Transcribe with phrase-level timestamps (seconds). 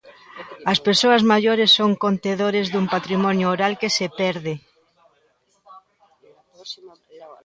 [0.71, 4.53] As persoas maiores son contedores dun patrimonio oral que se perde.